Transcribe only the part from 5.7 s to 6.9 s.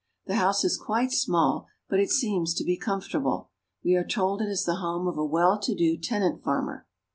do tenant farmer.